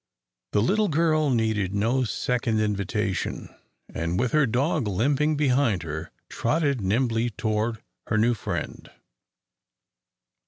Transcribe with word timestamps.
The 0.53 0.63
little 0.63 0.87
girl 0.87 1.29
needed 1.29 1.75
no 1.75 2.03
second 2.05 2.59
invitation, 2.59 3.53
and, 3.93 4.19
with 4.19 4.31
her 4.31 4.47
dog 4.47 4.87
limping 4.87 5.35
behind 5.37 5.83
her, 5.83 6.09
trotted 6.27 6.81
nimbly 6.81 7.29
toward 7.29 7.83
her 8.07 8.17
new 8.17 8.33
friend. 8.33 8.89